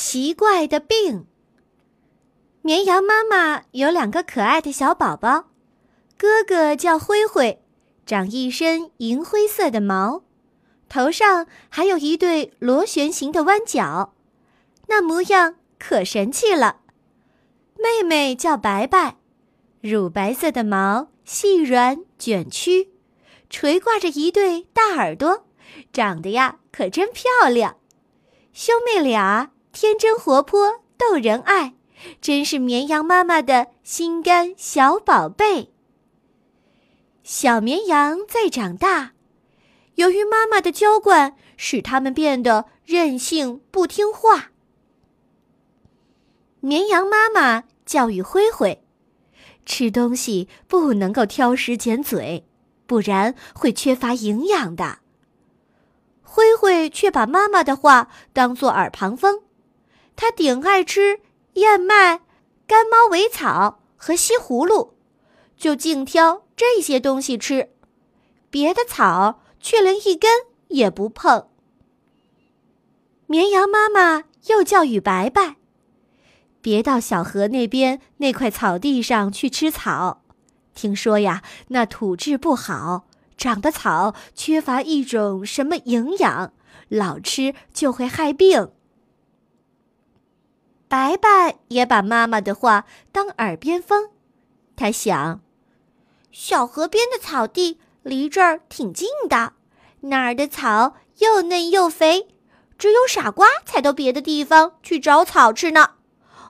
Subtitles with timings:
[0.00, 1.26] 奇怪的病。
[2.62, 5.48] 绵羊妈妈有两个可爱的小宝宝，
[6.16, 7.60] 哥哥叫灰灰，
[8.06, 10.22] 长一身银灰色的毛，
[10.88, 14.14] 头上还有一对螺旋形的弯角，
[14.86, 16.76] 那模样可神气了。
[17.76, 19.16] 妹妹叫白白，
[19.80, 22.92] 乳白色的毛，细软卷曲，
[23.50, 25.48] 垂挂着一对大耳朵，
[25.92, 27.78] 长得呀可真漂亮。
[28.52, 31.74] 兄妹俩天真活泼，逗人爱。
[32.20, 35.72] 真是绵羊妈妈的心肝小宝贝。
[37.24, 39.14] 小绵羊在长大，
[39.96, 44.52] 由于妈妈的娇惯，使它们变得任性不听话。
[46.60, 48.84] 绵羊妈妈教育灰灰，
[49.66, 52.46] 吃东西不能够挑食拣嘴，
[52.86, 55.00] 不然会缺乏营养的。
[56.22, 59.42] 灰灰却把妈妈的话当作耳旁风，
[60.18, 61.20] 他顶爱吃。
[61.54, 62.20] 燕麦、
[62.66, 64.94] 干猫尾草和西葫芦，
[65.56, 67.70] 就净挑这些东西吃，
[68.48, 70.30] 别的草却连一根
[70.68, 71.48] 也不碰。
[73.26, 75.56] 绵羊妈妈又教育白白，
[76.60, 80.22] 别到小河那边那块草地上去吃草，
[80.74, 86.52] 听说呀，那土质不好，长的草缺乏一种什么营养，
[86.88, 88.70] 老吃就会害病。
[90.88, 94.10] 白白也把妈妈的话当耳边风，
[94.74, 95.40] 他想：
[96.32, 99.52] 小河边的草地离这儿挺近的，
[100.00, 102.28] 那儿的草又嫩又肥，
[102.78, 105.90] 只有傻瓜才到别的地方去找草吃呢。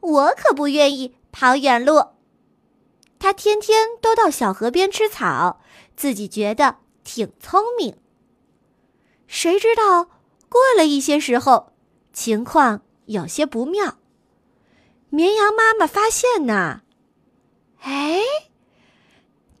[0.00, 2.08] 我可不愿意跑远路。
[3.18, 5.60] 他天天都到小河边吃草，
[5.96, 7.96] 自己觉得挺聪明。
[9.26, 10.04] 谁知道
[10.50, 11.72] 过了一些时候，
[12.12, 13.96] 情况有些不妙。
[15.08, 16.80] 绵羊妈妈发现呐，
[17.80, 18.20] 哎，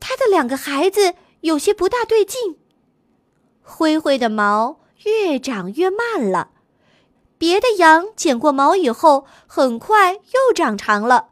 [0.00, 2.58] 它的两个孩子有些不大对劲。
[3.62, 6.50] 灰灰的毛越长越慢了，
[7.38, 11.30] 别的羊剪过毛以后，很快又长长了，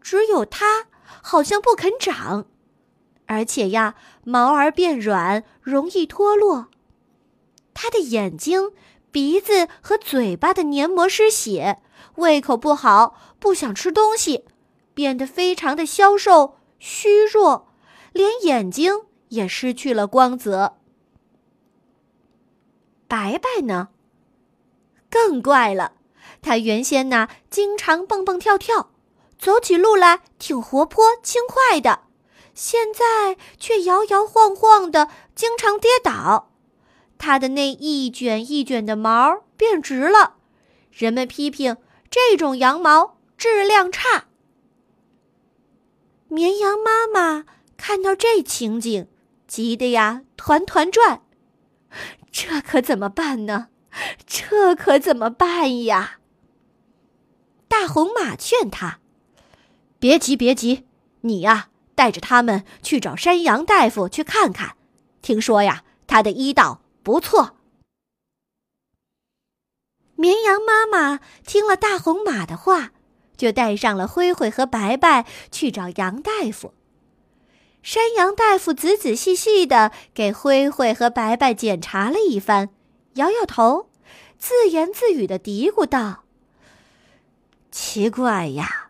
[0.00, 0.86] 只有它
[1.22, 2.46] 好像不肯长，
[3.26, 3.94] 而且呀，
[4.24, 6.68] 毛儿变软，容易脱落。
[7.74, 8.72] 它的眼睛、
[9.10, 11.78] 鼻子和嘴巴的黏膜失血。
[12.16, 14.44] 胃口不好，不想吃东西，
[14.94, 17.68] 变得非常的消瘦、虚弱，
[18.12, 20.76] 连眼睛也失去了光泽。
[23.08, 23.88] 白白呢，
[25.08, 25.92] 更怪了，
[26.42, 28.90] 他原先呢经常蹦蹦跳跳，
[29.38, 32.00] 走起路来挺活泼轻快的，
[32.54, 36.50] 现在却摇摇晃晃的，经常跌倒。
[37.18, 40.36] 他的那一卷一卷的毛变直了，
[40.90, 41.76] 人们批评。
[42.10, 44.26] 这种羊毛质量差。
[46.28, 47.44] 绵羊妈妈
[47.76, 49.08] 看到这情景，
[49.46, 51.22] 急得呀团团转。
[52.30, 53.68] 这可怎么办呢？
[54.26, 56.18] 这可怎么办呀？
[57.68, 59.00] 大红马劝他
[59.98, 60.86] ：“别急，别急，
[61.22, 64.76] 你呀带着他们去找山羊大夫去看看，
[65.22, 67.55] 听说呀他的医道不错。”
[70.16, 72.92] 绵羊妈妈听了大红马的话，
[73.36, 76.72] 就带上了灰灰和白白去找羊大夫。
[77.82, 82.70] 山羊大夫仔仔细细的给灰灰和白白检查了一番，
[83.14, 83.90] 摇摇头，
[84.38, 86.24] 自言自语的嘀咕道
[87.70, 88.88] ：“奇怪呀，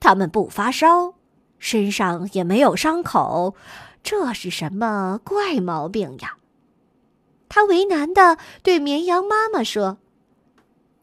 [0.00, 1.14] 他们不发烧，
[1.58, 3.54] 身上也没有伤口，
[4.02, 6.38] 这是什么怪毛病呀？”
[7.48, 9.98] 他为难的对绵羊妈妈说。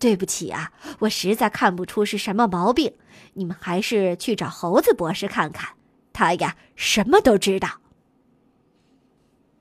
[0.01, 2.95] 对不起啊，我实在看不出是什么毛病。
[3.33, 5.75] 你们还是去找猴子博士看看，
[6.11, 7.79] 他呀什么都知道。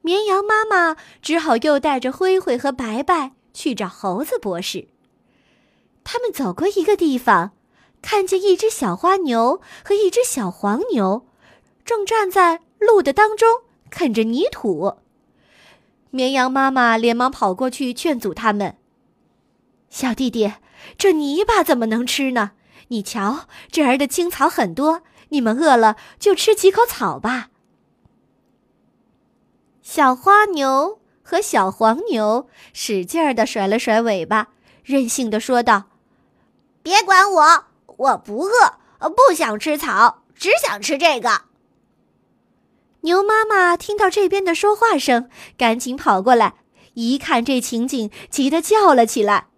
[0.00, 4.88] 绵羊妈妈只好又带着灰灰和白白去找猴子博士。
[6.04, 7.52] 他们走过一个地方，
[8.00, 11.26] 看见一只小花牛和一只小黄牛，
[11.84, 13.46] 正站在路的当中
[13.90, 14.96] 啃着泥土。
[16.08, 18.78] 绵羊妈妈连忙跑过去劝阻他们。
[19.90, 20.52] 小弟弟，
[20.96, 22.52] 这泥巴怎么能吃呢？
[22.88, 27.48] 你瞧，这儿的青草很多，你们饿了就吃几口草吧。
[29.82, 34.48] 小花牛和小黄牛使劲儿的甩了甩尾巴，
[34.84, 35.84] 任性的说道
[36.82, 37.64] ：“别管我，
[37.96, 38.78] 我不饿，
[39.10, 41.42] 不想吃草，只想吃这个。”
[43.02, 45.28] 牛妈妈听到这边的说话声，
[45.58, 46.54] 赶紧跑过来，
[46.94, 49.49] 一看这情景，急得叫了起来。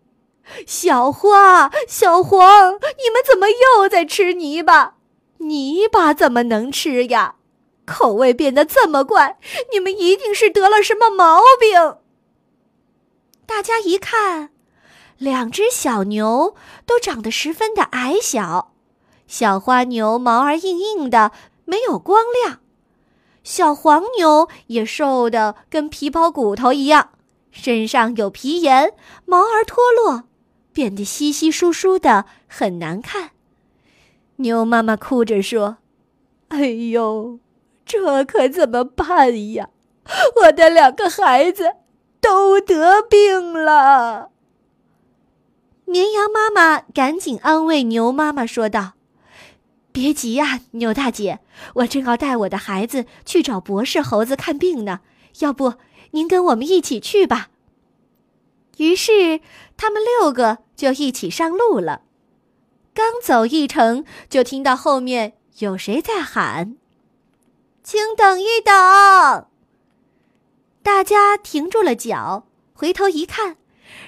[0.66, 4.96] 小花、小黄，你们怎么又在吃泥巴？
[5.38, 7.36] 泥巴怎么能吃呀？
[7.84, 9.38] 口味变得这么怪，
[9.72, 11.96] 你们一定是得了什么毛病。
[13.44, 14.50] 大家一看，
[15.18, 16.54] 两只小牛
[16.86, 18.72] 都长得十分的矮小，
[19.26, 21.32] 小花牛毛儿硬硬的，
[21.64, 22.58] 没有光亮；
[23.42, 27.10] 小黄牛也瘦的跟皮包骨头一样，
[27.50, 28.94] 身上有皮炎，
[29.26, 30.24] 毛儿脱落。
[30.72, 33.30] 变得稀稀疏疏的，很难看。
[34.36, 35.76] 牛妈妈哭着说
[36.48, 37.38] ：“哎呦，
[37.84, 39.68] 这可怎么办呀？
[40.42, 41.74] 我的两个孩子
[42.20, 44.30] 都得病了。”
[45.84, 48.94] 绵羊妈妈赶紧安慰牛妈妈说道
[49.92, 51.40] ：“别急呀，牛大姐，
[51.74, 55.00] 我正要带我的孩子去找博士猴子看病呢。
[55.40, 55.74] 要不
[56.12, 57.48] 您跟我们一起去吧？”
[58.78, 59.40] 于是，
[59.76, 62.02] 他们六个就一起上路了。
[62.94, 66.76] 刚走一程，就听到后面有谁在喊
[67.82, 69.46] ：“请等一等！”
[70.82, 73.56] 大家停住了脚，回头一看，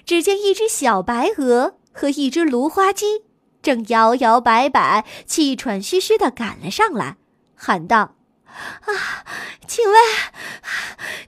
[0.04, 3.22] 只见一只小白鹅和一只芦花鸡
[3.62, 7.16] 正摇摇摆摆、气喘吁吁地赶了上来，
[7.54, 8.13] 喊道。
[8.54, 9.24] 啊，
[9.66, 10.00] 请问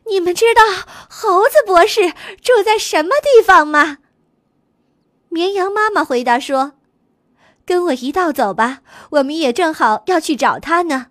[0.06, 0.62] 你们知道
[1.08, 2.10] 猴子博士
[2.42, 3.98] 住在什么地方吗？
[5.28, 6.72] 绵羊妈妈回答说
[7.66, 8.80] ：“跟我一道走吧，
[9.10, 11.08] 我们也正好要去找他呢。”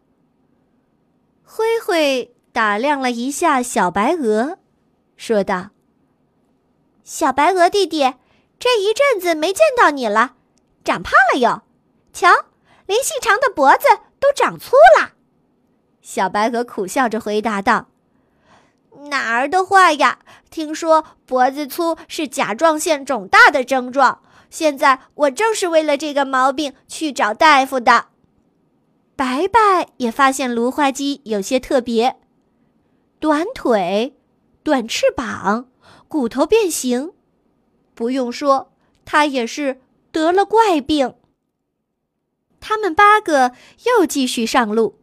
[1.44, 4.58] 灰灰打量了一下小白鹅，
[5.16, 5.70] 说道
[7.04, 8.16] ：“小白鹅弟弟，
[8.58, 10.36] 这一阵子没见到你了，
[10.84, 11.64] 长胖了哟，
[12.12, 12.46] 瞧，
[12.86, 13.88] 连细长的脖子
[14.20, 15.12] 都长粗了。”
[16.06, 17.88] 小白鹅苦笑着回答道
[19.10, 20.20] ：“哪儿的话呀？
[20.52, 24.22] 听说脖子粗是甲状腺肿大的症状。
[24.52, 28.10] 现在我正是为了这个毛病去找大夫的。”
[29.18, 32.18] 白白也发现芦花鸡有些特别：
[33.20, 34.16] 短腿、
[34.62, 35.70] 短翅膀、
[36.08, 37.14] 骨头变形。
[37.96, 38.72] 不用说，
[39.06, 39.82] 它也是
[40.12, 41.16] 得了怪病。
[42.60, 43.54] 他们八个
[43.86, 45.00] 又继续上路。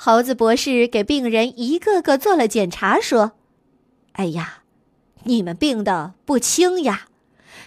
[0.00, 3.32] 猴子博士给病人一个个做了检查，说
[4.14, 4.62] ：“哎呀，
[5.24, 7.08] 你们病的不轻呀！”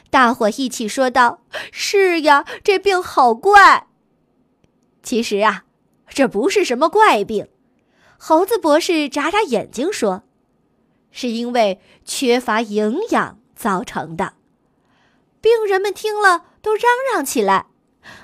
[0.09, 1.41] 大伙一起说道
[1.73, 3.87] ：“是呀，这病好怪。”
[5.03, 5.65] 其实啊，
[6.07, 7.49] 这不是什么怪病。
[8.17, 10.23] 猴子博士眨眨眼睛说
[11.11, 14.35] ：“是因为缺乏营养造成的。”
[15.41, 16.83] 病人们听了都嚷
[17.13, 17.65] 嚷起来。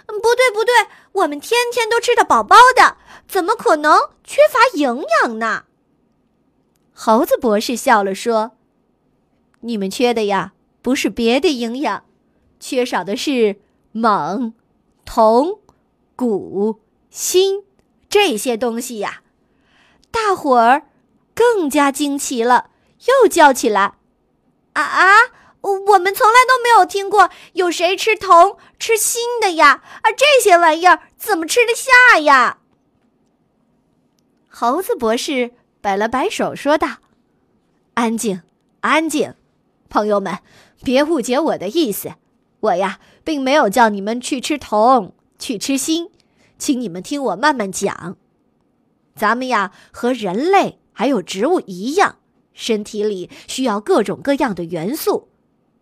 [0.06, 0.74] 不对，不对，
[1.12, 2.98] 我们天天都吃得饱饱的，
[3.28, 5.66] 怎么可能缺乏营养呢？
[6.94, 8.54] 猴子博士笑了说
[9.62, 12.06] ：“你们缺的呀，不是别的营养，
[12.60, 13.58] 缺少的是
[13.94, 14.54] 锰、
[15.06, 15.60] 铜、
[16.16, 16.80] 钴、
[17.12, 17.64] 锌
[18.10, 19.22] 这些东西呀。”
[20.10, 20.88] 大伙儿
[21.36, 22.72] 更加惊奇了，
[23.06, 23.94] 又叫起来
[24.74, 25.16] ：“啊啊！”
[25.62, 29.84] 我们从来都没有听过有谁吃铜、吃锌的呀！
[30.02, 32.60] 啊，这些玩意儿怎么吃得下呀？
[34.48, 35.52] 猴子博士
[35.82, 36.98] 摆了摆手，说道
[37.96, 38.42] ：“安静，
[38.80, 39.34] 安静，
[39.90, 40.40] 朋友们，
[40.84, 42.14] 别误解我的意思。
[42.62, 46.12] 我呀，并没有叫你们去吃铜、去吃锌，
[46.58, 48.16] 请你们听我慢慢讲。
[49.16, 52.18] 咱们呀，和人类还有植物一样，
[52.54, 55.28] 身体里需要各种各样的元素。”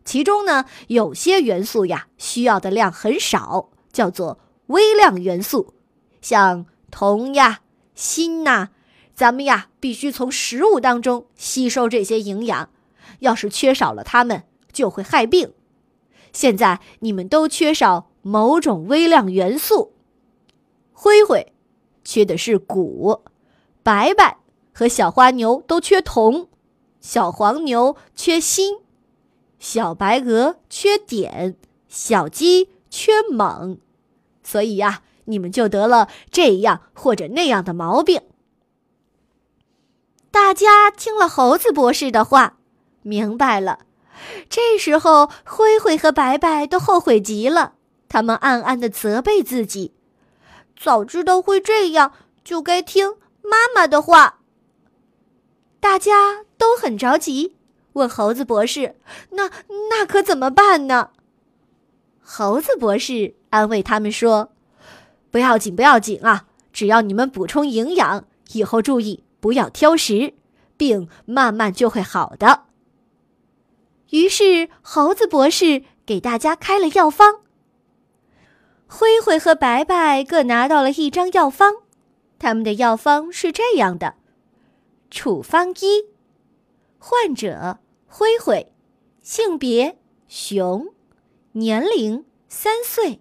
[0.06, 5.74] 其中呢，有些元素呀，需要的量很少，叫做微量元素，
[6.22, 7.62] 像铜呀、
[7.96, 8.70] 锌呐，
[9.16, 12.70] 咱们呀必须从食物当中吸收这些营养，
[13.20, 15.54] 要是缺少了它们，就会害病。
[16.32, 19.94] 现在你们都缺少某种微量元素，
[20.94, 21.52] 灰灰
[22.04, 23.24] 缺的是钴，
[23.82, 24.38] 白白
[24.72, 26.48] 和小花牛都缺铜，
[27.02, 28.85] 小黄牛缺锌。
[29.60, 31.56] 小白鹅缺碘，
[31.88, 33.78] 小鸡缺锰，
[34.44, 38.22] 所以呀，你们就得了这样或者那样的毛病。
[40.30, 42.58] 大家听了猴子博士的话，
[43.02, 43.80] 明白了。
[44.50, 47.76] 这时候，灰灰和白白都后悔极了，
[48.10, 49.94] 他们暗暗的责备自己：
[50.78, 52.12] 早知道会这样，
[52.44, 54.40] 就该听妈妈的话。
[55.80, 57.55] 大家都很着急。
[57.96, 58.96] 问猴子博士
[59.32, 59.50] ：“那
[59.90, 61.10] 那可怎么办呢？”
[62.24, 64.52] 猴子博士安慰他们说
[65.32, 66.46] ：“不要紧，不要紧啊！
[66.72, 70.34] 只要你们补充营养，以后注意不要挑食，
[70.76, 72.64] 病慢慢就会好的。”
[74.12, 77.42] 于是，猴子博士给大家开了药方。
[78.88, 81.76] 灰灰和白白各拿到了一张药方，
[82.38, 84.16] 他们的药方是这样的：
[85.10, 86.06] 处方一，
[87.00, 87.80] 患者
[88.18, 88.72] 灰灰，
[89.20, 90.88] 性别雄，
[91.52, 93.20] 年龄三岁，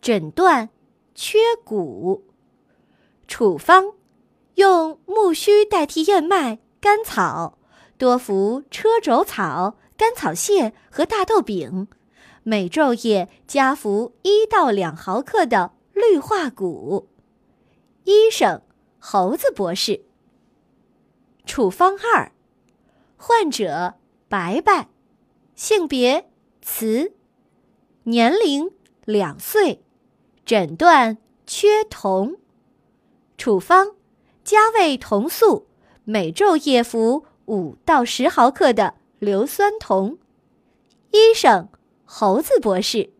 [0.00, 0.68] 诊断
[1.16, 2.22] 缺骨。
[3.26, 3.94] 处方
[4.54, 7.58] 用木须代替燕麦、甘草，
[7.98, 11.88] 多服车轴草、甘草泻和大豆饼。
[12.44, 17.08] 每昼夜加服一到两毫克的氯化钴。
[18.04, 18.62] 医生
[19.00, 20.04] 猴子博士。
[21.44, 22.30] 处方二，
[23.16, 23.94] 患者
[24.34, 24.88] 白白，
[25.54, 26.28] 性别
[26.60, 27.12] 雌，
[28.02, 28.72] 年龄
[29.04, 29.84] 两岁，
[30.44, 32.34] 诊断缺铜。
[33.38, 33.94] 处方
[34.42, 35.68] 加味铜素，
[36.02, 40.18] 每昼夜服五到十毫克的硫酸铜。
[41.12, 41.68] 医生。
[42.04, 43.12] 猴子博士。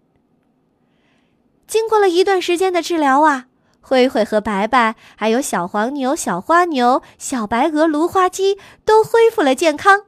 [1.69, 3.47] 经过了一段时间的治疗啊，
[3.81, 10.07] 灰灰和白白，还有小黄牛、小花牛、小白鹅、芦花鸡都恢复了健康，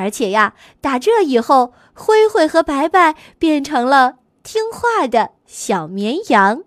[0.00, 6.62] 而且呀，打这以后，灰灰和白白变成了听话的小绵羊。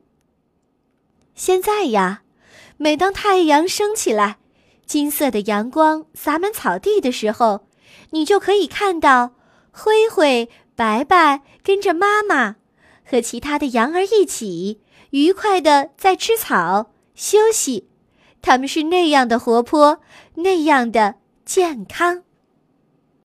[1.33, 2.21] 现在呀，
[2.77, 4.37] 每当太阳升起来，
[4.85, 7.67] 金色的阳光洒满草地的时候，
[8.11, 9.33] 你就可以看到
[9.71, 10.49] 灰灰。
[10.75, 12.55] 白白跟着妈妈
[13.05, 17.89] 和其他的羊儿一起，愉快的在吃草休息。
[18.41, 19.99] 他们是那样的活泼，
[20.33, 22.23] 那样的健康。